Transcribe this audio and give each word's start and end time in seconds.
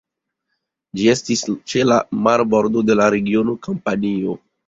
Ĝi 0.99 1.09
estis 1.13 1.43
ĉe 1.73 1.83
la 1.89 1.99
marbordo 2.29 2.85
de 2.89 2.97
la 3.01 3.09
regiono 3.17 3.55
Kampanio. 3.67 4.37